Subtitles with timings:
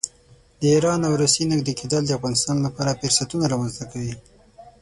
[0.59, 4.15] د ایران او روسیې نږدې کېدل د افغانستان لپاره فرصتونه رامنځته کوي.